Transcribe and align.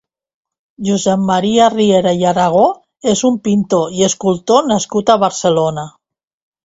Josep 0.87 1.25
Maria 1.25 1.67
Riera 1.73 2.13
i 2.23 2.25
Aragó 2.31 2.63
és 3.13 3.23
un 3.31 3.37
pintor 3.49 3.95
i 3.99 4.03
escultor 4.09 4.67
nascut 4.73 5.13
a 5.13 5.19
Barcelona. 5.27 5.85